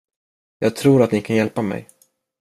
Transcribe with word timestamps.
Jag 0.59 0.75
tror 0.75 1.03
att 1.03 1.11
ni 1.11 1.21
kan 1.21 1.35
hjälpa 1.35 1.61
mig. 1.61 1.87